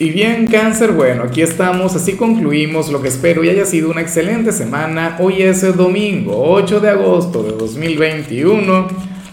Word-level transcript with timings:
Y 0.00 0.10
bien, 0.10 0.46
cáncer, 0.46 0.92
bueno, 0.92 1.24
aquí 1.24 1.42
estamos, 1.42 1.96
así 1.96 2.14
concluimos 2.14 2.88
lo 2.88 3.02
que 3.02 3.08
espero 3.08 3.42
y 3.42 3.48
haya 3.48 3.66
sido 3.66 3.90
una 3.90 4.00
excelente 4.00 4.52
semana. 4.52 5.16
Hoy 5.18 5.42
es 5.42 5.60
domingo 5.76 6.40
8 6.52 6.78
de 6.78 6.90
agosto 6.90 7.42
de 7.42 7.50
2021. 7.50 8.86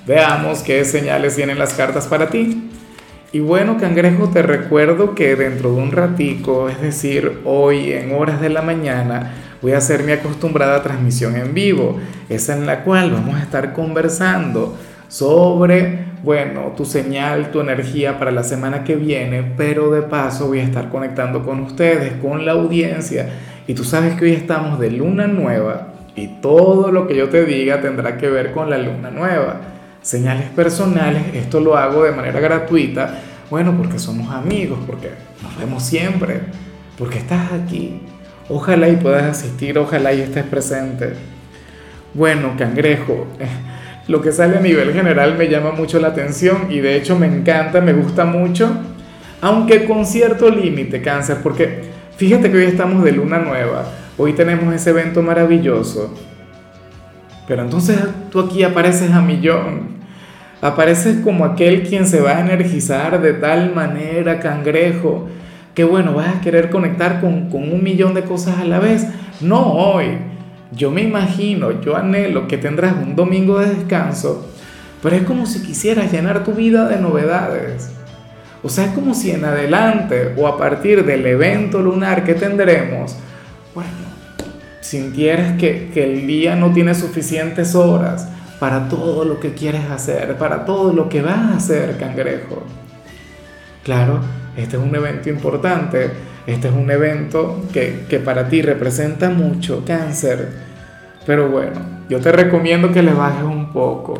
Veamos 0.07 0.63
qué 0.63 0.83
señales 0.83 1.35
tienen 1.35 1.59
las 1.59 1.75
cartas 1.75 2.07
para 2.07 2.29
ti. 2.29 2.67
Y 3.31 3.41
bueno, 3.41 3.77
cangrejo, 3.77 4.29
te 4.29 4.41
recuerdo 4.41 5.13
que 5.13 5.35
dentro 5.35 5.71
de 5.71 5.83
un 5.83 5.91
ratico, 5.91 6.67
es 6.67 6.81
decir, 6.81 7.41
hoy 7.45 7.91
en 7.91 8.15
horas 8.15 8.41
de 8.41 8.49
la 8.49 8.63
mañana, 8.63 9.33
voy 9.61 9.73
a 9.73 9.77
hacer 9.77 10.01
mi 10.01 10.13
acostumbrada 10.13 10.81
transmisión 10.81 11.35
en 11.35 11.53
vivo, 11.53 11.99
esa 12.27 12.57
en 12.57 12.65
la 12.65 12.83
cual 12.83 13.11
vamos 13.11 13.35
a 13.35 13.43
estar 13.43 13.71
conversando 13.73 14.75
sobre 15.07 16.05
bueno, 16.25 16.73
tu 16.75 16.85
señal, 16.85 17.51
tu 17.51 17.61
energía 17.61 18.17
para 18.17 18.31
la 18.31 18.43
semana 18.43 18.83
que 18.83 18.95
viene, 18.95 19.43
pero 19.55 19.91
de 19.91 20.01
paso 20.01 20.47
voy 20.47 20.59
a 20.59 20.63
estar 20.63 20.89
conectando 20.89 21.43
con 21.43 21.59
ustedes, 21.59 22.13
con 22.13 22.47
la 22.47 22.53
audiencia. 22.53 23.29
Y 23.67 23.75
tú 23.75 23.83
sabes 23.83 24.15
que 24.15 24.25
hoy 24.25 24.31
estamos 24.31 24.79
de 24.79 24.89
luna 24.89 25.27
nueva 25.27 25.93
y 26.15 26.27
todo 26.41 26.91
lo 26.91 27.07
que 27.07 27.15
yo 27.15 27.29
te 27.29 27.45
diga 27.45 27.79
tendrá 27.79 28.17
que 28.17 28.27
ver 28.27 28.53
con 28.53 28.71
la 28.71 28.79
luna 28.79 29.11
nueva. 29.11 29.61
Señales 30.01 30.49
personales, 30.49 31.21
esto 31.35 31.59
lo 31.59 31.77
hago 31.77 32.03
de 32.03 32.11
manera 32.11 32.39
gratuita, 32.39 33.19
bueno, 33.51 33.75
porque 33.77 33.99
somos 33.99 34.33
amigos, 34.33 34.79
porque 34.87 35.11
nos 35.43 35.55
vemos 35.59 35.83
siempre, 35.83 36.41
porque 36.97 37.19
estás 37.19 37.51
aquí. 37.53 38.01
Ojalá 38.49 38.89
y 38.89 38.95
puedas 38.95 39.25
asistir, 39.25 39.77
ojalá 39.77 40.11
y 40.11 40.21
estés 40.21 40.43
presente. 40.43 41.13
Bueno, 42.15 42.53
cangrejo 42.57 43.27
lo 44.07 44.21
que 44.21 44.31
sale 44.31 44.57
a 44.57 44.61
nivel 44.61 44.93
general 44.93 45.35
me 45.37 45.47
llama 45.49 45.71
mucho 45.71 45.99
la 45.99 46.09
atención 46.09 46.67
y 46.69 46.79
de 46.79 46.95
hecho 46.95 47.17
me 47.17 47.25
encanta, 47.25 47.81
me 47.81 47.93
gusta 47.93 48.25
mucho, 48.25 48.69
aunque 49.41 49.85
con 49.85 50.05
cierto 50.05 50.49
límite, 50.49 51.01
cáncer, 51.01 51.37
porque 51.41 51.83
fíjate 52.17 52.51
que 52.51 52.57
hoy 52.57 52.65
estamos 52.65 53.03
de 53.03 53.11
luna 53.11 53.39
nueva, 53.39 53.85
hoy 54.17 54.33
tenemos 54.33 54.73
ese 54.73 54.91
evento 54.91 55.23
maravilloso, 55.23 56.13
pero 57.47 57.63
entonces 57.63 57.97
tú 58.29 58.39
aquí 58.39 58.63
apareces 58.63 59.11
a 59.11 59.21
millón, 59.21 59.95
apareces 60.61 61.17
como 61.23 61.43
aquel 61.43 61.83
quien 61.83 62.05
se 62.05 62.21
va 62.21 62.37
a 62.37 62.41
energizar 62.41 63.21
de 63.21 63.33
tal 63.33 63.73
manera, 63.73 64.39
cangrejo, 64.39 65.27
que 65.73 65.83
bueno, 65.83 66.13
vas 66.13 66.35
a 66.35 66.41
querer 66.41 66.69
conectar 66.69 67.21
con, 67.21 67.49
con 67.49 67.73
un 67.73 67.83
millón 67.83 68.13
de 68.13 68.21
cosas 68.21 68.59
a 68.59 68.65
la 68.65 68.79
vez, 68.79 69.07
no 69.41 69.73
hoy 69.73 70.34
yo 70.71 70.91
me 70.91 71.01
imagino, 71.01 71.81
yo 71.81 71.95
anhelo 71.95 72.47
que 72.47 72.57
tendrás 72.57 72.93
un 72.95 73.15
domingo 73.15 73.59
de 73.59 73.73
descanso, 73.73 74.47
pero 75.01 75.15
es 75.15 75.23
como 75.23 75.45
si 75.45 75.61
quisieras 75.61 76.11
llenar 76.11 76.43
tu 76.43 76.53
vida 76.53 76.87
de 76.87 76.99
novedades. 76.99 77.91
O 78.63 78.69
sea, 78.69 78.85
es 78.85 78.91
como 78.91 79.13
si 79.13 79.31
en 79.31 79.45
adelante 79.45 80.33
o 80.37 80.47
a 80.47 80.57
partir 80.57 81.05
del 81.05 81.25
evento 81.25 81.81
lunar 81.81 82.23
que 82.23 82.33
tendremos, 82.33 83.15
bueno, 83.75 83.91
sintieras 84.81 85.57
que, 85.59 85.91
que 85.93 86.03
el 86.03 86.25
día 86.25 86.55
no 86.55 86.71
tiene 86.71 86.95
suficientes 86.95 87.75
horas 87.75 88.27
para 88.59 88.89
todo 88.89 89.25
lo 89.25 89.39
que 89.39 89.53
quieres 89.53 89.89
hacer, 89.91 90.35
para 90.37 90.65
todo 90.65 90.93
lo 90.93 91.09
que 91.09 91.21
vas 91.21 91.37
a 91.37 91.57
hacer, 91.57 91.97
cangrejo. 91.97 92.63
Claro, 93.83 94.19
este 94.57 94.77
es 94.77 94.81
un 94.81 94.95
evento 94.95 95.29
importante 95.29 96.09
este 96.47 96.67
es 96.67 96.73
un 96.73 96.91
evento 96.91 97.63
que, 97.73 98.21
para 98.23 98.47
ti 98.47 98.61
representa 98.61 99.29
mucho 99.29 99.83
cáncer. 99.85 100.49
Pero 101.25 101.49
bueno, 101.49 101.79
yo 102.07 102.19
te 102.19 102.31
recomiendo 102.31 102.91
que 102.91 103.01
le 103.01 103.13
bajes 103.13 103.43
un 103.43 103.73
poco. 103.73 104.13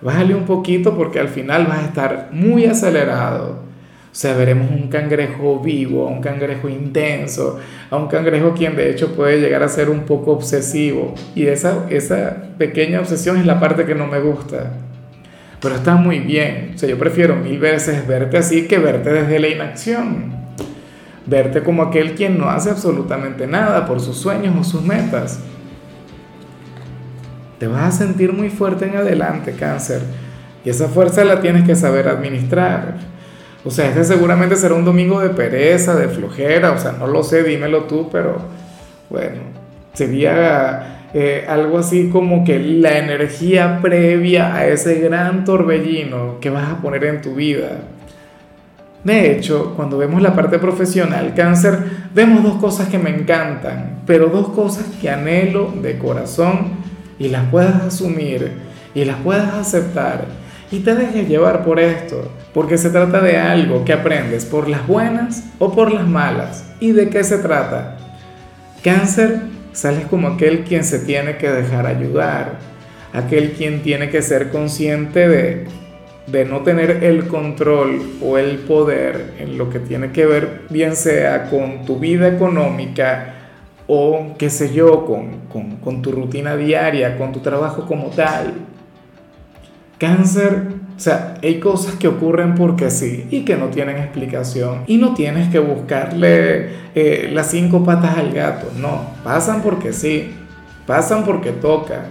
Bájale 0.00 0.34
un 0.34 0.44
poquito 0.44 0.96
porque 0.96 1.18
al 1.18 1.28
final 1.28 1.66
vas 1.66 1.78
a 1.78 1.86
estar 1.86 2.28
muy 2.32 2.66
acelerado. 2.66 3.72
O 4.12 4.14
sea, 4.14 4.34
veremos 4.36 4.70
un 4.70 4.88
cangrejo 4.88 5.58
vivo, 5.58 6.06
un 6.06 6.20
cangrejo 6.20 6.68
intenso, 6.68 7.58
a 7.90 7.96
un 7.96 8.08
cangrejo 8.08 8.52
quien 8.52 8.76
de 8.76 8.90
hecho 8.90 9.16
puede 9.16 9.40
llegar 9.40 9.62
a 9.62 9.68
ser 9.68 9.90
un 9.90 10.00
poco 10.00 10.32
obsesivo. 10.32 11.14
Y 11.34 11.46
esa, 11.46 11.86
esa 11.90 12.36
pequeña 12.58 13.00
obsesión 13.00 13.38
es 13.38 13.46
la 13.46 13.58
parte 13.58 13.86
que 13.86 13.94
no 13.94 14.06
me 14.06 14.20
gusta. 14.20 14.74
Pero 15.60 15.76
está 15.76 15.96
muy 15.96 16.20
bien. 16.20 16.72
O 16.74 16.78
sea, 16.78 16.88
yo 16.88 16.98
prefiero 16.98 17.34
mil 17.36 17.58
veces 17.58 18.06
verte 18.06 18.36
así 18.36 18.68
que 18.68 18.78
verte 18.78 19.10
desde 19.10 19.40
la 19.40 19.48
inacción 19.48 20.41
verte 21.26 21.62
como 21.62 21.82
aquel 21.82 22.14
quien 22.14 22.38
no 22.38 22.48
hace 22.48 22.70
absolutamente 22.70 23.46
nada 23.46 23.86
por 23.86 24.00
sus 24.00 24.16
sueños 24.16 24.54
o 24.58 24.64
sus 24.64 24.82
metas. 24.82 25.40
Te 27.58 27.66
vas 27.66 27.94
a 27.94 27.98
sentir 28.04 28.32
muy 28.32 28.50
fuerte 28.50 28.86
en 28.86 28.96
adelante, 28.96 29.52
cáncer, 29.52 30.02
y 30.64 30.70
esa 30.70 30.88
fuerza 30.88 31.24
la 31.24 31.40
tienes 31.40 31.64
que 31.64 31.76
saber 31.76 32.08
administrar. 32.08 32.96
O 33.64 33.70
sea, 33.70 33.88
este 33.88 34.02
seguramente 34.04 34.56
será 34.56 34.74
un 34.74 34.84
domingo 34.84 35.20
de 35.20 35.30
pereza, 35.30 35.94
de 35.94 36.08
flojera, 36.08 36.72
o 36.72 36.78
sea, 36.78 36.92
no 36.92 37.06
lo 37.06 37.22
sé, 37.22 37.44
dímelo 37.44 37.84
tú, 37.84 38.08
pero 38.10 38.38
bueno, 39.08 39.42
sería 39.92 41.08
eh, 41.14 41.44
algo 41.48 41.78
así 41.78 42.08
como 42.08 42.42
que 42.44 42.58
la 42.58 42.98
energía 42.98 43.78
previa 43.80 44.54
a 44.54 44.66
ese 44.66 44.96
gran 44.96 45.44
torbellino 45.44 46.40
que 46.40 46.50
vas 46.50 46.72
a 46.72 46.76
poner 46.78 47.04
en 47.04 47.22
tu 47.22 47.34
vida. 47.34 47.82
De 49.04 49.32
hecho, 49.32 49.74
cuando 49.74 49.98
vemos 49.98 50.22
la 50.22 50.34
parte 50.34 50.58
profesional, 50.58 51.34
cáncer, 51.34 51.78
vemos 52.14 52.42
dos 52.42 52.56
cosas 52.56 52.88
que 52.88 52.98
me 52.98 53.10
encantan, 53.10 54.02
pero 54.06 54.26
dos 54.26 54.50
cosas 54.50 54.84
que 55.00 55.10
anhelo 55.10 55.72
de 55.82 55.98
corazón 55.98 56.74
y 57.18 57.28
las 57.28 57.48
puedas 57.50 57.82
asumir 57.82 58.52
y 58.94 59.04
las 59.04 59.16
puedas 59.18 59.54
aceptar 59.54 60.26
y 60.72 60.80
te 60.80 60.94
dejes 60.94 61.28
llevar 61.28 61.64
por 61.64 61.78
esto, 61.78 62.32
porque 62.54 62.78
se 62.78 62.88
trata 62.88 63.20
de 63.20 63.36
algo 63.36 63.84
que 63.84 63.92
aprendes 63.92 64.46
por 64.46 64.68
las 64.68 64.86
buenas 64.86 65.44
o 65.58 65.74
por 65.74 65.92
las 65.92 66.08
malas. 66.08 66.64
¿Y 66.80 66.92
de 66.92 67.10
qué 67.10 67.22
se 67.24 67.36
trata? 67.38 67.98
Cáncer, 68.82 69.42
sales 69.72 70.06
como 70.06 70.28
aquel 70.28 70.64
quien 70.64 70.82
se 70.82 71.00
tiene 71.00 71.36
que 71.36 71.50
dejar 71.50 71.86
ayudar, 71.86 72.58
aquel 73.12 73.52
quien 73.52 73.82
tiene 73.82 74.08
que 74.08 74.22
ser 74.22 74.50
consciente 74.50 75.28
de 75.28 75.66
de 76.26 76.44
no 76.44 76.60
tener 76.60 77.02
el 77.04 77.26
control 77.26 78.00
o 78.22 78.38
el 78.38 78.58
poder 78.58 79.34
en 79.38 79.58
lo 79.58 79.70
que 79.70 79.80
tiene 79.80 80.12
que 80.12 80.26
ver, 80.26 80.62
bien 80.70 80.94
sea 80.96 81.50
con 81.50 81.84
tu 81.84 81.98
vida 81.98 82.28
económica 82.28 83.34
o 83.86 84.34
qué 84.38 84.48
sé 84.48 84.72
yo, 84.72 85.04
con, 85.04 86.02
tu 86.02 86.12
rutina 86.12 86.56
diaria, 86.56 87.18
con 87.18 87.32
tu 87.32 87.40
trabajo 87.40 87.86
como 87.86 88.08
tal. 88.08 88.54
Cáncer, 89.98 90.62
o 90.96 91.00
sea, 91.00 91.34
hay 91.42 91.60
cosas 91.60 91.96
que 91.96 92.08
ocurren 92.08 92.54
porque 92.54 92.90
sí 92.90 93.26
y 93.30 93.44
que 93.44 93.56
no 93.56 93.66
tienen 93.66 93.98
explicación. 93.98 94.84
Y 94.86 94.96
no 94.96 95.14
tienes 95.14 95.50
que 95.50 95.58
buscarle 95.58 96.70
eh, 96.94 97.30
las 97.32 97.50
cinco 97.50 97.84
patas 97.84 98.16
al 98.16 98.32
gato, 98.32 98.68
no, 98.80 99.02
pasan 99.24 99.62
porque 99.62 99.92
sí, 99.92 100.32
pasan 100.86 101.24
porque 101.24 101.50
toca. 101.50 102.04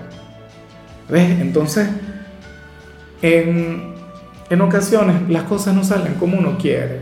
¿Ves? 1.09 1.41
Entonces, 1.41 1.89
en, 3.21 3.90
en 4.51 4.59
ocasiones 4.59 5.29
las 5.29 5.43
cosas 5.43 5.73
no 5.73 5.83
salen 5.83 6.15
como 6.15 6.37
uno 6.37 6.57
quiere. 6.57 6.99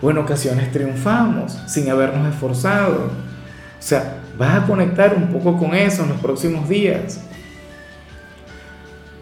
O 0.00 0.10
en 0.10 0.16
ocasiones 0.16 0.72
triunfamos 0.72 1.52
sin 1.66 1.90
habernos 1.90 2.32
esforzado. 2.32 3.10
O 3.78 3.82
sea, 3.82 4.16
vas 4.38 4.62
a 4.62 4.66
conectar 4.66 5.14
un 5.14 5.28
poco 5.28 5.58
con 5.58 5.74
eso 5.74 6.02
en 6.02 6.08
los 6.08 6.18
próximos 6.18 6.66
días. 6.68 7.20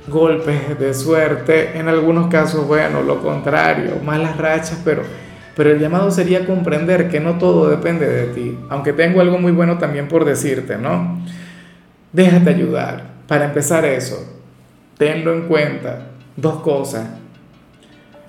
Golpes 0.06 0.78
de 0.78 0.94
suerte, 0.94 1.77
en 1.77 1.89
algunos 1.89 2.28
casos, 2.28 2.66
bueno, 2.69 3.03
lo 3.03 3.21
contrario, 3.21 3.97
malas 4.05 4.37
rachas, 4.37 4.81
pero, 4.84 5.03
pero 5.56 5.72
el 5.72 5.81
llamado 5.81 6.10
sería 6.12 6.47
comprender 6.47 7.09
que 7.09 7.19
no 7.19 7.37
todo 7.37 7.69
depende 7.69 8.06
de 8.06 8.27
ti. 8.28 8.59
Aunque 8.69 8.93
tengo 8.93 9.21
algo 9.21 9.39
muy 9.39 9.53
bueno 9.53 9.77
también 9.77 10.06
por 10.06 10.25
decirte, 10.25 10.78
¿no? 10.78 11.21
Déjate 12.12 12.50
ayudar. 12.50 13.10
Para 13.27 13.47
empezar 13.47 13.84
eso, 13.84 14.41
tenlo 14.97 15.34
en 15.34 15.43
cuenta. 15.43 16.06
Dos 16.37 16.60
cosas. 16.60 17.20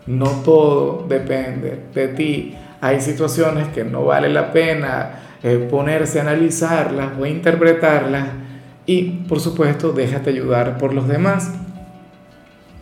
No 0.07 0.27
todo 0.43 1.05
depende 1.07 1.79
de 1.93 2.07
ti. 2.09 2.55
Hay 2.81 3.01
situaciones 3.01 3.67
que 3.69 3.83
no 3.83 4.05
vale 4.05 4.29
la 4.29 4.51
pena 4.51 5.11
eh, 5.43 5.67
ponerse 5.69 6.19
a 6.19 6.23
analizarlas 6.23 7.11
o 7.19 7.25
interpretarlas 7.25 8.27
y 8.85 9.03
por 9.27 9.39
supuesto 9.39 9.91
déjate 9.91 10.31
ayudar 10.31 10.77
por 10.77 10.93
los 10.93 11.07
demás. 11.07 11.51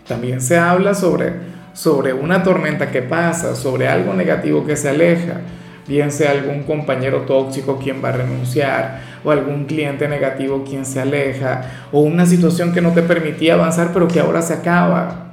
También 0.08 0.42
se 0.42 0.58
habla 0.58 0.94
sobre, 0.94 1.34
sobre 1.74 2.14
una 2.14 2.42
tormenta 2.44 2.90
que 2.90 3.02
pasa, 3.02 3.56
sobre 3.56 3.88
algo 3.88 4.14
negativo 4.14 4.66
que 4.66 4.76
se 4.76 4.90
aleja, 4.90 5.42
bien 5.88 6.12
sea 6.12 6.32
algún 6.32 6.64
compañero 6.64 7.22
tóxico 7.22 7.78
quien 7.78 8.04
va 8.04 8.10
a 8.10 8.14
renunciar, 8.14 9.02
o 9.24 9.32
algún 9.32 9.66
cliente 9.66 10.08
negativo 10.08 10.64
quien 10.68 10.86
se 10.86 11.02
aleja, 11.02 11.62
o 11.92 12.00
una 12.00 12.26
situación 12.26 12.74
que 12.74 12.82
no 12.82 12.92
te 12.92 13.04
permitía 13.04 13.54
avanzar 13.54 13.92
pero 13.94 14.08
que 14.08 14.20
ahora 14.20 14.42
se 14.42 14.54
acaba 14.54 15.29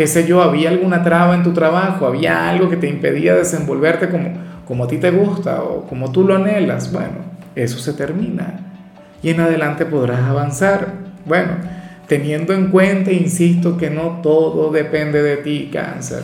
qué 0.00 0.06
sé 0.06 0.26
yo, 0.26 0.40
había 0.40 0.70
alguna 0.70 1.02
traba 1.02 1.34
en 1.34 1.42
tu 1.42 1.52
trabajo, 1.52 2.06
había 2.06 2.48
algo 2.48 2.70
que 2.70 2.78
te 2.78 2.88
impedía 2.88 3.34
desenvolverte 3.34 4.08
como, 4.08 4.32
como 4.66 4.84
a 4.84 4.88
ti 4.88 4.96
te 4.96 5.10
gusta 5.10 5.62
o 5.62 5.86
como 5.86 6.10
tú 6.10 6.24
lo 6.24 6.36
anhelas, 6.36 6.90
bueno, 6.90 7.16
eso 7.54 7.78
se 7.78 7.92
termina 7.92 8.60
y 9.22 9.28
en 9.28 9.40
adelante 9.40 9.84
podrás 9.84 10.20
avanzar. 10.20 10.94
Bueno, 11.26 11.50
teniendo 12.06 12.54
en 12.54 12.68
cuenta, 12.68 13.12
insisto, 13.12 13.76
que 13.76 13.90
no 13.90 14.20
todo 14.22 14.72
depende 14.72 15.22
de 15.22 15.36
ti, 15.36 15.68
cáncer. 15.70 16.22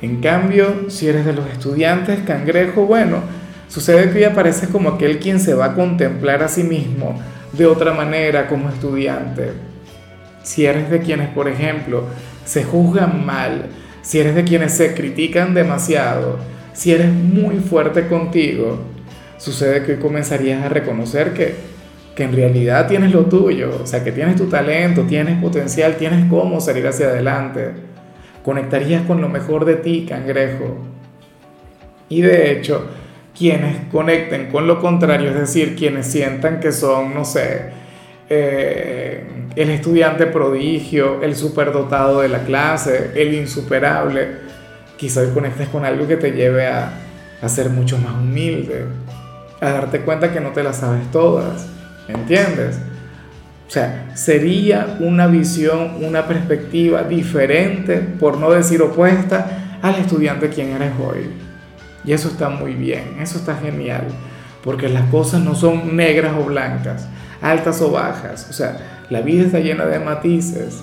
En 0.00 0.22
cambio, 0.22 0.88
si 0.88 1.08
eres 1.08 1.26
de 1.26 1.34
los 1.34 1.46
estudiantes 1.50 2.20
cangrejo, 2.20 2.86
bueno, 2.86 3.18
sucede 3.68 4.10
que 4.10 4.20
hoy 4.20 4.24
apareces 4.24 4.70
como 4.70 4.88
aquel 4.88 5.18
quien 5.18 5.40
se 5.40 5.52
va 5.52 5.66
a 5.66 5.74
contemplar 5.74 6.42
a 6.42 6.48
sí 6.48 6.62
mismo 6.62 7.20
de 7.52 7.66
otra 7.66 7.92
manera 7.92 8.48
como 8.48 8.70
estudiante. 8.70 9.67
Si 10.48 10.64
eres 10.64 10.88
de 10.88 11.00
quienes, 11.00 11.28
por 11.28 11.46
ejemplo, 11.46 12.04
se 12.46 12.64
juzgan 12.64 13.26
mal, 13.26 13.66
si 14.00 14.18
eres 14.18 14.34
de 14.34 14.44
quienes 14.44 14.72
se 14.72 14.94
critican 14.94 15.52
demasiado, 15.52 16.38
si 16.72 16.90
eres 16.90 17.12
muy 17.12 17.56
fuerte 17.56 18.08
contigo, 18.08 18.78
sucede 19.36 19.82
que 19.82 19.92
hoy 19.92 19.98
comenzarías 19.98 20.64
a 20.64 20.70
reconocer 20.70 21.34
que, 21.34 21.54
que 22.16 22.22
en 22.22 22.32
realidad 22.34 22.88
tienes 22.88 23.12
lo 23.12 23.26
tuyo, 23.26 23.78
o 23.82 23.86
sea, 23.86 24.02
que 24.02 24.10
tienes 24.10 24.36
tu 24.36 24.46
talento, 24.46 25.02
tienes 25.02 25.38
potencial, 25.38 25.96
tienes 25.96 26.24
cómo 26.30 26.62
salir 26.62 26.86
hacia 26.86 27.08
adelante. 27.08 27.72
Conectarías 28.42 29.02
con 29.02 29.20
lo 29.20 29.28
mejor 29.28 29.66
de 29.66 29.76
ti, 29.76 30.06
cangrejo. 30.08 30.78
Y 32.08 32.22
de 32.22 32.52
hecho, 32.52 32.86
quienes 33.36 33.76
conecten 33.92 34.46
con 34.46 34.66
lo 34.66 34.80
contrario, 34.80 35.28
es 35.28 35.38
decir, 35.40 35.76
quienes 35.76 36.06
sientan 36.06 36.58
que 36.58 36.72
son, 36.72 37.12
no 37.12 37.26
sé, 37.26 37.64
eh, 38.30 39.37
el 39.56 39.70
estudiante 39.70 40.26
prodigio, 40.26 41.22
el 41.22 41.34
superdotado 41.34 42.20
de 42.20 42.28
la 42.28 42.40
clase, 42.40 43.12
el 43.14 43.34
insuperable, 43.34 44.28
quizá 44.96 45.20
hoy 45.20 45.28
conectes 45.28 45.68
con 45.68 45.84
algo 45.84 46.06
que 46.06 46.16
te 46.16 46.32
lleve 46.32 46.66
a, 46.66 46.92
a 47.40 47.48
ser 47.48 47.70
mucho 47.70 47.98
más 47.98 48.12
humilde, 48.14 48.84
a 49.60 49.70
darte 49.70 50.00
cuenta 50.00 50.32
que 50.32 50.40
no 50.40 50.50
te 50.50 50.62
las 50.62 50.78
sabes 50.78 51.10
todas, 51.10 51.66
¿entiendes? 52.08 52.78
O 53.66 53.70
sea, 53.70 54.10
sería 54.14 54.96
una 55.00 55.26
visión, 55.26 56.02
una 56.02 56.26
perspectiva 56.26 57.02
diferente, 57.02 57.98
por 57.98 58.38
no 58.38 58.50
decir 58.50 58.80
opuesta, 58.80 59.78
al 59.82 59.96
estudiante 59.96 60.48
quien 60.48 60.70
eres 60.70 60.92
hoy. 60.98 61.30
Y 62.04 62.12
eso 62.12 62.28
está 62.28 62.48
muy 62.48 62.72
bien, 62.72 63.18
eso 63.20 63.38
está 63.38 63.56
genial, 63.56 64.04
porque 64.64 64.88
las 64.88 65.04
cosas 65.10 65.42
no 65.42 65.54
son 65.54 65.96
negras 65.96 66.32
o 66.38 66.44
blancas, 66.44 67.06
altas 67.40 67.80
o 67.82 67.90
bajas, 67.90 68.48
o 68.50 68.52
sea, 68.52 69.04
la 69.10 69.20
vida 69.20 69.46
está 69.46 69.60
llena 69.60 69.86
de 69.86 69.98
matices. 69.98 70.82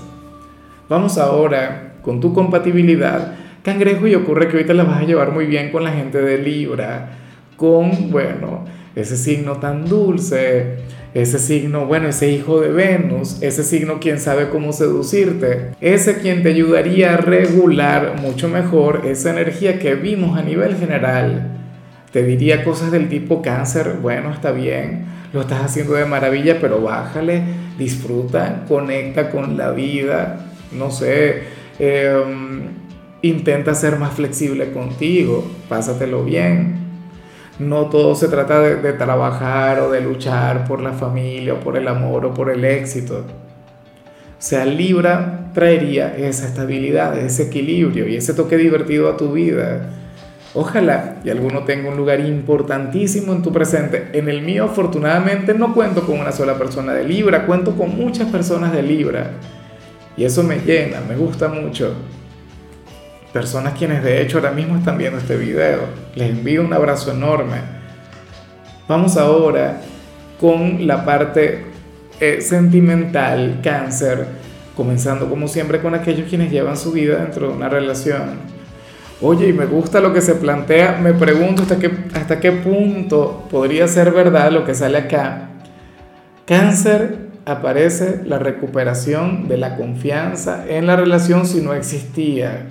Vamos 0.90 1.18
ahora 1.18 1.96
con 2.02 2.20
tu 2.20 2.34
compatibilidad, 2.34 3.34
cangrejo, 3.64 4.08
y 4.08 4.16
ocurre 4.16 4.48
que 4.48 4.58
ahorita 4.58 4.74
la 4.74 4.84
vas 4.84 5.02
a 5.02 5.06
llevar 5.06 5.32
muy 5.32 5.46
bien 5.46 5.72
con 5.72 5.84
la 5.84 5.92
gente 5.92 6.22
de 6.22 6.38
Libra, 6.38 7.10
con, 7.58 8.12
bueno, 8.12 8.66
ese 8.96 9.18
signo 9.18 9.58
tan 9.58 9.86
dulce, 9.86 10.78
ese 11.16 11.40
signo, 11.40 11.86
bueno, 11.86 12.10
ese 12.10 12.30
hijo 12.30 12.62
de 12.62 12.70
Venus, 12.70 13.42
ese 13.42 13.64
signo 13.64 14.00
quien 14.00 14.20
sabe 14.20 14.50
cómo 14.50 14.74
seducirte, 14.74 15.72
ese 15.82 16.20
quien 16.20 16.44
te 16.44 16.50
ayudaría 16.50 17.14
a 17.14 17.18
regular 17.18 18.16
mucho 18.22 18.50
mejor 18.50 19.04
esa 19.06 19.32
energía 19.32 19.80
que 19.80 19.96
vimos 19.96 20.38
a 20.38 20.44
nivel 20.44 20.76
general. 20.76 21.52
Te 22.12 22.24
diría 22.24 22.64
cosas 22.64 22.92
del 22.92 23.10
tipo 23.10 23.42
cáncer, 23.42 23.98
bueno, 24.02 24.32
está 24.32 24.52
bien, 24.52 25.06
lo 25.36 25.42
estás 25.42 25.66
haciendo 25.66 25.94
de 25.94 26.06
maravilla, 26.06 26.58
pero 26.60 26.82
bájale, 26.82 27.44
disfruta, 27.78 28.66
conecta 28.68 29.30
con 29.30 29.56
la 29.56 29.70
vida, 29.70 30.48
no 30.72 30.90
sé, 30.90 31.44
em, 31.78 32.64
intenta 33.22 33.76
ser 33.76 34.00
más 34.00 34.14
flexible 34.14 34.72
contigo, 34.72 35.46
pásatelo 35.70 36.24
bien 36.24 36.86
no 37.60 37.86
todo 37.86 38.16
se 38.16 38.28
trata 38.28 38.60
de, 38.60 38.94
trabajar 38.94 39.80
o 39.80 39.90
de 39.90 40.02
luchar 40.02 40.66
por 40.66 40.82
la 40.82 40.92
familia 40.92 41.54
o 41.54 41.60
por 41.60 41.78
el 41.78 41.88
amor 41.88 42.26
o 42.26 42.34
por 42.34 42.50
el 42.50 42.66
éxito. 42.66 43.20
O 43.20 44.42
sea, 44.46 44.66
Libra 44.66 45.52
traería 45.54 46.16
esa 46.18 46.48
estabilidad, 46.48 47.18
ese 47.18 47.44
equilibrio 47.44 48.08
y 48.08 48.18
ese 48.18 48.34
toque 48.34 48.58
divertido 48.58 49.10
a 49.10 49.16
tu 49.16 49.32
vida. 49.32 49.90
Ojalá 50.56 51.18
y 51.24 51.30
alguno 51.30 51.64
tenga 51.64 51.90
un 51.90 51.98
lugar 51.98 52.22
importantísimo 52.22 53.34
en 53.34 53.42
tu 53.42 53.52
presente. 53.52 54.10
En 54.14 54.30
el 54.30 54.42
mío, 54.42 54.64
afortunadamente, 54.64 55.54
no 55.54 55.74
cuento 55.74 56.06
con 56.06 56.18
una 56.18 56.32
sola 56.32 56.58
persona 56.58 56.94
de 56.94 57.04
Libra, 57.04 57.46
cuento 57.46 57.76
con 57.76 57.96
muchas 57.96 58.30
personas 58.30 58.72
de 58.72 58.82
Libra. 58.82 59.32
Y 60.16 60.24
eso 60.24 60.44
me 60.44 60.60
llena, 60.60 61.02
me 61.08 61.18
gusta 61.18 61.50
mucho 61.50 61.94
personas 63.34 63.74
quienes 63.78 64.02
de 64.02 64.22
hecho 64.22 64.38
ahora 64.38 64.52
mismo 64.52 64.78
están 64.78 64.98
viendo 64.98 65.20
este 65.20 65.36
video. 65.36 65.82
Les 66.16 66.30
envío 66.30 66.64
un 66.64 66.72
abrazo 66.72 67.12
enorme. 67.12 67.58
Vamos 68.88 69.18
ahora 69.18 69.82
con 70.40 70.88
la 70.88 71.04
parte 71.04 71.66
eh, 72.22 72.40
sentimental, 72.40 73.60
cáncer, 73.62 74.26
comenzando 74.78 75.30
como 75.30 75.50
siempre 75.50 75.82
con 75.82 75.94
aquellos 75.94 76.30
quienes 76.30 76.50
llevan 76.50 76.78
su 76.78 76.94
vida 76.94 77.18
dentro 77.18 77.50
de 77.50 77.54
una 77.56 77.68
relación. 77.68 78.55
Oye, 79.22 79.48
y 79.48 79.54
me 79.54 79.66
gusta 79.66 80.02
lo 80.02 80.14
que 80.14 80.20
se 80.20 80.36
plantea, 80.36 81.00
me 81.02 81.14
pregunto 81.14 81.62
hasta 81.62 81.80
qué, 81.80 81.90
hasta 82.14 82.40
qué 82.42 82.52
punto 82.52 83.48
podría 83.50 83.88
ser 83.88 84.12
verdad 84.12 84.52
lo 84.52 84.66
que 84.66 84.76
sale 84.76 84.98
acá. 84.98 85.52
Cáncer 86.46 87.30
aparece 87.46 88.22
la 88.26 88.40
recuperación 88.40 89.48
de 89.48 89.58
la 89.58 89.78
confianza 89.78 90.66
en 90.68 90.86
la 90.86 90.98
relación 90.98 91.48
si 91.48 91.62
no 91.62 91.74
existía. 91.74 92.66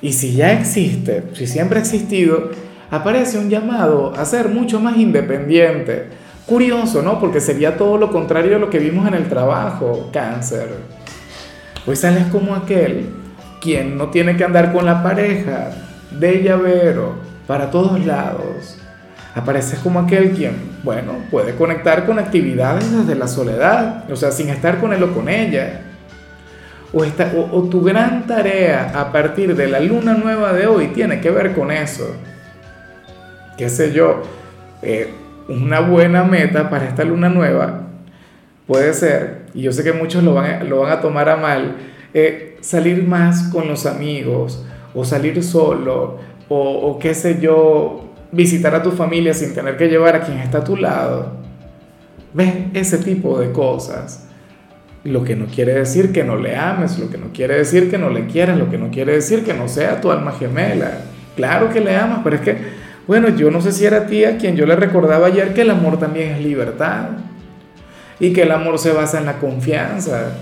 Y 0.00 0.12
si 0.12 0.34
ya 0.34 0.52
existe, 0.52 1.24
si 1.34 1.48
siempre 1.48 1.80
ha 1.80 1.82
existido, 1.82 2.50
aparece 2.90 3.38
un 3.38 3.50
llamado 3.50 4.14
a 4.16 4.24
ser 4.24 4.50
mucho 4.50 4.78
más 4.78 4.96
independiente. 4.96 6.06
Curioso, 6.46 7.02
¿no? 7.02 7.18
Porque 7.18 7.40
sería 7.40 7.76
todo 7.76 7.98
lo 7.98 8.12
contrario 8.12 8.56
a 8.56 8.58
lo 8.58 8.70
que 8.70 8.78
vimos 8.78 9.06
en 9.08 9.14
el 9.14 9.28
trabajo, 9.28 10.10
cáncer. 10.12 10.68
Pues 11.84 12.00
sales 12.00 12.26
como 12.26 12.54
aquel 12.54 13.21
quien 13.62 13.96
no 13.96 14.08
tiene 14.08 14.36
que 14.36 14.44
andar 14.44 14.72
con 14.72 14.84
la 14.84 15.02
pareja 15.02 15.70
de 16.10 16.42
llavero 16.42 17.14
para 17.46 17.70
todos 17.70 18.04
lados. 18.04 18.78
Apareces 19.34 19.78
como 19.78 20.00
aquel 20.00 20.32
quien, 20.32 20.54
bueno, 20.82 21.14
puede 21.30 21.54
conectar 21.54 22.04
con 22.04 22.18
actividades 22.18 22.90
desde 22.94 23.14
la 23.14 23.28
soledad, 23.28 24.04
o 24.10 24.16
sea, 24.16 24.30
sin 24.30 24.50
estar 24.50 24.78
con 24.78 24.92
él 24.92 25.02
o 25.02 25.14
con 25.14 25.28
ella 25.28 25.80
o, 26.92 27.62
tu 27.70 27.82
gran 27.82 28.26
tarea 28.26 28.92
a 28.94 29.12
partir 29.12 29.56
de 29.56 29.66
la 29.66 29.80
luna 29.80 30.14
nueva 30.14 30.52
de 30.52 30.66
hoy 30.66 30.88
tiene 30.88 31.20
que 31.20 31.30
ver 31.30 31.54
con 31.54 31.70
eso. 31.70 32.14
Qué 33.56 33.68
sé 33.68 33.92
yo, 33.92 34.22
eh, 34.82 35.10
una 35.48 35.80
buena 35.80 36.24
meta 36.24 36.68
para 36.68 36.86
esta 36.86 37.04
luna 37.04 37.28
nueva 37.28 37.82
puede 38.66 38.92
ser, 38.94 39.42
y 39.54 39.62
yo 39.62 39.72
sé 39.72 39.82
que 39.82 39.92
muchos 39.92 40.22
lo 40.22 40.34
van, 40.34 40.68
lo 40.68 40.80
van 40.80 40.92
a 40.92 41.00
tomar 41.00 41.28
a 41.28 41.36
mal, 41.36 41.76
eh, 42.14 42.56
salir 42.60 43.06
más 43.06 43.44
con 43.44 43.68
los 43.68 43.86
amigos, 43.86 44.64
o 44.94 45.04
salir 45.04 45.42
solo, 45.42 46.18
o, 46.48 46.98
qué 46.98 47.14
sé 47.14 47.38
yo, 47.40 48.10
visitar 48.30 48.74
a 48.74 48.82
tu 48.82 48.90
familia 48.90 49.32
sin 49.32 49.54
tener 49.54 49.76
que 49.76 49.88
llevar 49.88 50.16
a 50.16 50.20
quien 50.20 50.38
está 50.38 50.58
a 50.58 50.64
tu 50.64 50.76
lado. 50.76 51.32
¿Ves? 52.34 52.54
Ese 52.74 52.98
tipo 52.98 53.38
de 53.38 53.52
cosas. 53.52 54.28
Lo 55.04 55.24
que 55.24 55.34
no 55.34 55.46
quiere 55.46 55.74
decir 55.74 56.12
que 56.12 56.24
no 56.24 56.36
le 56.36 56.56
ames, 56.56 56.98
lo 56.98 57.10
que 57.10 57.18
no 57.18 57.32
quiere 57.32 57.56
decir 57.56 57.90
que 57.90 57.98
no 57.98 58.10
le 58.10 58.26
quieras, 58.26 58.58
lo 58.58 58.70
que 58.70 58.78
no 58.78 58.90
quiere 58.90 59.14
decir 59.14 59.44
que 59.44 59.54
no 59.54 59.66
sea 59.66 60.00
tu 60.00 60.10
alma 60.10 60.32
gemela. 60.32 61.00
Claro 61.36 61.70
que 61.70 61.80
le 61.80 61.96
amas, 61.96 62.20
pero 62.22 62.36
es 62.36 62.42
que, 62.42 62.56
bueno, 63.06 63.30
yo 63.30 63.50
no 63.50 63.60
sé 63.62 63.72
si 63.72 63.86
era 63.86 64.06
tía 64.06 64.36
quien 64.36 64.54
yo 64.54 64.66
le 64.66 64.76
recordaba 64.76 65.28
ayer 65.28 65.54
que 65.54 65.62
el 65.62 65.70
amor 65.70 65.98
también 65.98 66.32
es 66.32 66.40
libertad 66.42 67.08
y 68.20 68.32
que 68.32 68.42
el 68.42 68.52
amor 68.52 68.78
se 68.78 68.92
basa 68.92 69.18
en 69.18 69.26
la 69.26 69.38
confianza. 69.38 70.34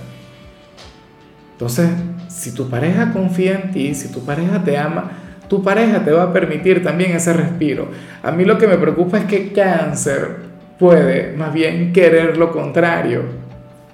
Entonces, 1.60 1.90
si 2.28 2.54
tu 2.54 2.68
pareja 2.70 3.12
confía 3.12 3.60
en 3.60 3.70
ti, 3.70 3.94
si 3.94 4.08
tu 4.08 4.24
pareja 4.24 4.64
te 4.64 4.78
ama, 4.78 5.10
tu 5.46 5.62
pareja 5.62 6.02
te 6.04 6.10
va 6.10 6.24
a 6.24 6.32
permitir 6.32 6.82
también 6.82 7.12
ese 7.12 7.32
respiro. 7.32 7.88
A 8.22 8.32
mí 8.32 8.44
lo 8.44 8.56
que 8.56 8.66
me 8.66 8.78
preocupa 8.78 9.18
es 9.18 9.24
que 9.26 9.52
cáncer 9.52 10.50
puede 10.78 11.36
más 11.36 11.52
bien 11.52 11.92
querer 11.92 12.36
lo 12.36 12.50
contrario 12.50 13.50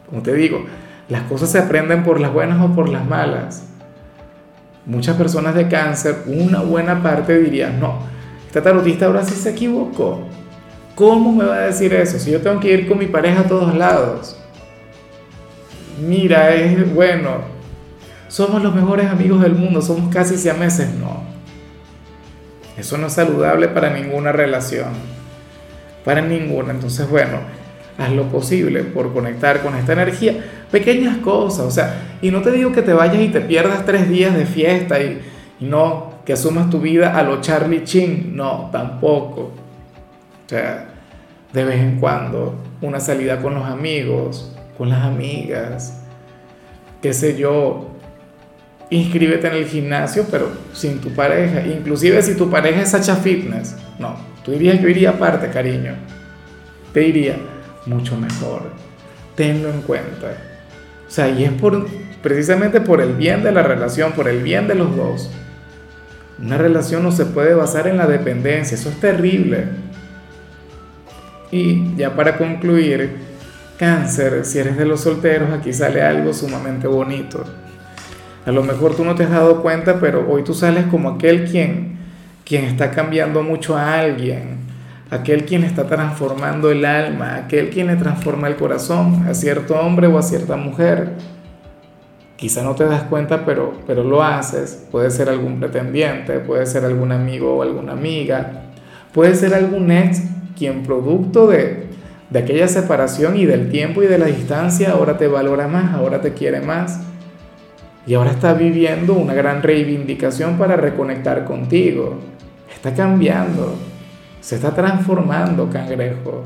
como 0.09 0.23
te 0.23 0.35
digo, 0.35 0.65
las 1.09 1.23
cosas 1.23 1.51
se 1.51 1.59
aprenden 1.59 2.05
por 2.05 2.21
las 2.21 2.33
buenas 2.33 2.61
o 2.63 2.75
por 2.75 2.89
las 2.89 3.05
malas. 3.07 3.65
Muchas 4.85 5.17
personas 5.17 5.55
de 5.55 5.69
cáncer, 5.69 6.23
una 6.27 6.61
buena 6.61 7.03
parte 7.03 7.39
dirían, 7.39 7.81
no, 7.81 7.99
esta 8.47 8.63
tarotista 8.63 9.07
ahora 9.07 9.25
sí 9.25 9.35
se 9.35 9.51
equivocó. 9.51 10.21
¿Cómo 10.95 11.33
me 11.33 11.45
va 11.45 11.57
a 11.57 11.61
decir 11.67 11.93
eso? 11.93 12.19
Si 12.19 12.31
yo 12.31 12.41
tengo 12.41 12.61
que 12.61 12.73
ir 12.73 12.89
con 12.89 12.99
mi 12.99 13.07
pareja 13.07 13.41
a 13.41 13.49
todos 13.49 13.75
lados. 13.75 14.41
Mira, 16.01 16.55
es 16.55 16.95
bueno, 16.95 17.39
somos 18.29 18.63
los 18.63 18.75
mejores 18.75 19.11
amigos 19.11 19.41
del 19.43 19.55
mundo, 19.55 19.81
somos 19.83 20.13
casi 20.13 20.37
siameses. 20.37 20.95
No. 20.95 21.23
Eso 22.77 22.99
no 22.99 23.07
es 23.07 23.15
saludable 23.15 23.69
para 23.69 23.91
ninguna 23.91 24.33
relación. 24.33 24.91
Para 26.05 26.21
ninguna. 26.21 26.73
Entonces, 26.73 27.09
bueno, 27.09 27.39
haz 27.99 28.13
lo 28.13 28.25
posible 28.25 28.83
por 28.83 29.13
conectar 29.13 29.63
con 29.63 29.77
esta 29.77 29.93
energía. 29.93 30.45
Pequeñas 30.71 31.19
cosas, 31.19 31.67
o 31.67 31.71
sea, 31.71 32.19
y 32.21 32.31
no 32.31 32.43
te 32.43 32.51
digo 32.51 32.73
que 32.73 32.83
te 32.83 32.93
vayas 32.93 33.23
y 33.23 33.29
te 33.29 33.41
pierdas 33.41 33.85
tres 33.85 34.09
días 34.09 34.35
de 34.37 34.47
fiesta 34.47 35.01
y, 35.01 35.21
no 35.59 36.17
que 36.27 36.35
asumas 36.35 36.69
tu 36.69 36.81
vida 36.81 37.17
a 37.17 37.23
lo 37.23 37.41
Charlie 37.41 37.85
Chin, 37.85 38.37
no, 38.37 38.69
tampoco. 38.73 39.43
O 39.43 40.49
sea, 40.49 40.89
de 41.53 41.65
vez 41.65 41.81
en 41.81 41.99
cuando, 41.99 42.57
una 42.83 43.01
salida 43.01 43.41
con 43.41 43.55
los 43.55 43.65
amigos, 43.65 44.53
con 44.77 44.91
las 44.91 45.05
amigas, 45.05 46.03
qué 47.01 47.15
sé 47.15 47.39
yo, 47.39 47.96
inscríbete 48.91 49.49
en 49.49 49.55
el 49.55 49.67
gimnasio, 49.67 50.27
pero 50.31 50.51
sin 50.73 51.01
tu 51.01 51.11
pareja. 51.11 51.67
Inclusive 51.67 52.23
si 52.23 52.35
tu 52.35 52.51
pareja 52.51 52.83
es 52.83 52.91
Sacha 52.91 53.17
Fitness, 53.17 53.77
no, 53.99 54.17
tú 54.45 54.53
dirías, 54.53 54.81
yo 54.81 54.89
iría 54.89 55.11
aparte, 55.11 55.49
cariño. 55.49 55.95
Te 56.93 57.01
diría, 57.01 57.37
mucho 57.87 58.17
mejor. 58.17 58.63
Tenlo 59.35 59.71
en 59.71 59.83
cuenta. 59.83 60.33
O 61.07 61.11
sea, 61.11 61.29
y 61.29 61.45
es 61.45 61.53
por, 61.53 61.87
precisamente 62.23 62.81
por 62.81 63.01
el 63.01 63.15
bien 63.15 63.43
de 63.43 63.53
la 63.53 63.63
relación, 63.63 64.13
por 64.13 64.29
el 64.29 64.43
bien 64.43 64.67
de 64.69 64.75
los 64.75 64.97
dos. 64.97 65.31
Una 66.39 66.59
relación 66.59 67.03
no 67.03 67.13
se 67.13 67.25
puede 67.25 67.55
basar 67.55 67.87
en 67.87 67.97
la 67.97 68.07
dependencia, 68.07 68.75
eso 68.75 68.91
es 68.91 69.01
terrible. 69.01 69.65
Y 71.51 71.97
ya 71.97 72.15
para 72.15 72.37
concluir, 72.37 73.17
cáncer, 73.79 74.45
si 74.45 74.59
eres 74.59 74.77
de 74.77 74.85
los 74.85 75.01
solteros, 75.01 75.51
aquí 75.53 75.73
sale 75.73 76.03
algo 76.03 76.35
sumamente 76.35 76.87
bonito. 76.87 77.45
A 78.47 78.53
lo 78.53 78.63
mejor 78.63 78.95
tú 78.95 79.05
no 79.05 79.17
te 79.17 79.25
has 79.25 79.31
dado 79.31 79.61
cuenta, 79.61 79.99
pero 79.99 80.25
hoy 80.31 80.45
tú 80.45 80.55
sales 80.55 80.87
como 80.87 81.11
aquel 81.11 81.51
quien, 81.51 81.99
quien 82.45 82.65
está 82.65 82.93
cambiando 82.93 83.43
mucho 83.43 83.77
a 83.77 83.99
alguien, 83.99 84.59
aquel 85.11 85.45
quien 85.45 85.65
está 85.65 85.89
transformando 85.89 86.71
el 86.71 86.85
alma, 86.85 87.35
aquel 87.35 87.71
quien 87.71 87.89
le 87.89 87.97
transforma 87.97 88.47
el 88.47 88.55
corazón 88.55 89.27
a 89.29 89.35
cierto 89.35 89.75
hombre 89.75 90.07
o 90.07 90.17
a 90.17 90.23
cierta 90.23 90.55
mujer. 90.55 91.15
Quizá 92.37 92.63
no 92.63 92.77
te 92.77 92.85
das 92.85 93.03
cuenta, 93.03 93.45
pero, 93.45 93.81
pero 93.85 94.05
lo 94.05 94.23
haces. 94.23 94.87
Puede 94.93 95.11
ser 95.11 95.29
algún 95.29 95.59
pretendiente, 95.59 96.39
puede 96.39 96.67
ser 96.67 96.85
algún 96.85 97.11
amigo 97.11 97.57
o 97.57 97.63
alguna 97.63 97.95
amiga, 97.95 98.63
puede 99.13 99.35
ser 99.35 99.55
algún 99.55 99.91
ex 99.91 100.23
quien 100.57 100.85
producto 100.85 101.49
de, 101.49 101.89
de 102.31 102.39
aquella 102.39 102.69
separación 102.69 103.37
y 103.37 103.45
del 103.45 103.71
tiempo 103.71 104.05
y 104.05 104.07
de 104.07 104.19
la 104.19 104.27
distancia 104.27 104.93
ahora 104.93 105.19
te 105.19 105.27
valora 105.27 105.67
más, 105.67 105.95
ahora 105.95 106.21
te 106.21 106.33
quiere 106.33 106.61
más. 106.61 107.01
Y 108.07 108.15
ahora 108.15 108.31
está 108.31 108.55
viviendo 108.55 109.15
una 109.15 109.35
gran 109.35 109.63
reivindicación 109.63 110.57
para 110.59 110.77
reconectar 110.77 111.45
contigo. 111.45 112.19
Está 112.73 112.95
cambiando, 112.95 113.75
se 114.41 114.55
está 114.55 114.73
transformando, 114.73 115.69
cangrejo. 115.69 116.45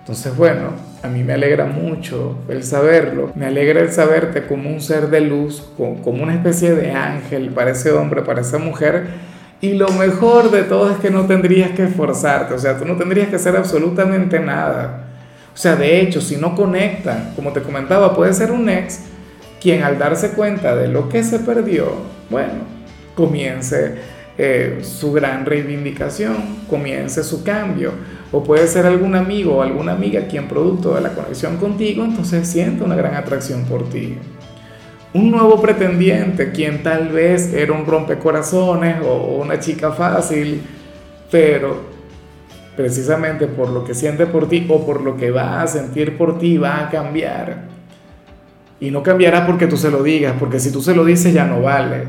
Entonces, 0.00 0.36
bueno, 0.36 0.70
a 1.02 1.08
mí 1.08 1.24
me 1.24 1.32
alegra 1.32 1.66
mucho 1.66 2.38
el 2.48 2.62
saberlo. 2.62 3.32
Me 3.34 3.46
alegra 3.46 3.80
el 3.80 3.90
saberte 3.90 4.46
como 4.46 4.70
un 4.70 4.80
ser 4.80 5.08
de 5.08 5.20
luz, 5.20 5.68
como 5.76 6.22
una 6.22 6.34
especie 6.34 6.76
de 6.76 6.92
ángel 6.92 7.50
para 7.50 7.72
ese 7.72 7.90
hombre, 7.90 8.22
para 8.22 8.42
esa 8.42 8.58
mujer. 8.58 9.06
Y 9.60 9.74
lo 9.74 9.88
mejor 9.88 10.52
de 10.52 10.62
todo 10.62 10.92
es 10.92 10.98
que 10.98 11.10
no 11.10 11.26
tendrías 11.26 11.70
que 11.70 11.84
esforzarte, 11.84 12.54
o 12.54 12.58
sea, 12.58 12.76
tú 12.76 12.84
no 12.84 12.96
tendrías 12.96 13.28
que 13.28 13.36
hacer 13.36 13.56
absolutamente 13.56 14.38
nada. 14.38 15.06
O 15.52 15.56
sea, 15.56 15.74
de 15.74 16.00
hecho, 16.00 16.20
si 16.20 16.36
no 16.36 16.54
conectan, 16.54 17.32
como 17.34 17.52
te 17.52 17.62
comentaba, 17.62 18.14
puede 18.14 18.34
ser 18.34 18.52
un 18.52 18.68
ex 18.68 19.00
quien 19.60 19.82
al 19.82 19.98
darse 19.98 20.30
cuenta 20.30 20.76
de 20.76 20.88
lo 20.88 21.08
que 21.08 21.22
se 21.24 21.38
perdió, 21.40 21.92
bueno, 22.30 22.76
comience 23.14 23.96
eh, 24.38 24.80
su 24.82 25.12
gran 25.12 25.46
reivindicación, 25.46 26.66
comience 26.68 27.24
su 27.24 27.42
cambio. 27.42 27.92
O 28.32 28.42
puede 28.42 28.66
ser 28.66 28.84
algún 28.84 29.14
amigo 29.14 29.56
o 29.56 29.62
alguna 29.62 29.92
amiga 29.92 30.26
quien 30.26 30.46
producto 30.46 30.94
de 30.94 31.00
la 31.00 31.10
conexión 31.10 31.56
contigo, 31.56 32.04
entonces 32.04 32.46
siente 32.46 32.84
una 32.84 32.96
gran 32.96 33.14
atracción 33.14 33.64
por 33.64 33.88
ti. 33.88 34.18
Un 35.14 35.30
nuevo 35.30 35.60
pretendiente, 35.62 36.52
quien 36.52 36.82
tal 36.82 37.08
vez 37.08 37.54
era 37.54 37.72
un 37.72 37.86
rompecorazones 37.86 38.96
o 39.02 39.38
una 39.40 39.58
chica 39.58 39.92
fácil, 39.92 40.60
pero 41.30 41.80
precisamente 42.76 43.46
por 43.46 43.70
lo 43.70 43.84
que 43.84 43.94
siente 43.94 44.26
por 44.26 44.48
ti 44.48 44.66
o 44.68 44.84
por 44.84 45.00
lo 45.00 45.16
que 45.16 45.30
va 45.30 45.62
a 45.62 45.66
sentir 45.66 46.18
por 46.18 46.38
ti 46.38 46.58
va 46.58 46.80
a 46.80 46.90
cambiar. 46.90 47.75
Y 48.80 48.90
no 48.90 49.02
cambiará 49.02 49.46
porque 49.46 49.66
tú 49.66 49.76
se 49.76 49.90
lo 49.90 50.02
digas, 50.02 50.34
porque 50.38 50.60
si 50.60 50.70
tú 50.70 50.82
se 50.82 50.94
lo 50.94 51.04
dices 51.04 51.32
ya 51.32 51.46
no 51.46 51.62
vale. 51.62 52.04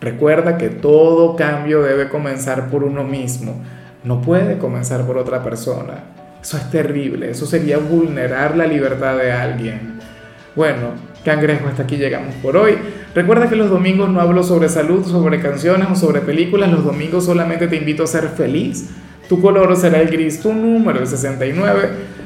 Recuerda 0.00 0.56
que 0.56 0.68
todo 0.68 1.36
cambio 1.36 1.82
debe 1.82 2.08
comenzar 2.08 2.68
por 2.68 2.84
uno 2.84 3.04
mismo, 3.04 3.60
no 4.04 4.22
puede 4.22 4.56
comenzar 4.58 5.04
por 5.06 5.18
otra 5.18 5.42
persona. 5.42 6.04
Eso 6.40 6.56
es 6.56 6.70
terrible, 6.70 7.30
eso 7.30 7.44
sería 7.44 7.76
vulnerar 7.76 8.56
la 8.56 8.66
libertad 8.66 9.18
de 9.18 9.30
alguien. 9.30 9.98
Bueno, 10.56 10.94
cangrejo, 11.22 11.68
hasta 11.68 11.82
aquí 11.82 11.96
llegamos 11.96 12.34
por 12.36 12.56
hoy. 12.56 12.78
Recuerda 13.14 13.48
que 13.48 13.56
los 13.56 13.68
domingos 13.68 14.08
no 14.08 14.20
hablo 14.20 14.42
sobre 14.42 14.68
salud, 14.68 15.04
sobre 15.04 15.40
canciones 15.40 15.88
o 15.90 15.94
sobre 15.94 16.20
películas, 16.20 16.72
los 16.72 16.84
domingos 16.84 17.26
solamente 17.26 17.68
te 17.68 17.76
invito 17.76 18.04
a 18.04 18.06
ser 18.06 18.28
feliz. 18.28 18.88
Tu 19.28 19.40
color 19.40 19.76
será 19.76 20.00
el 20.00 20.08
gris, 20.08 20.40
tu 20.40 20.52
número 20.52 20.98
el 20.98 21.06
69. 21.06 21.90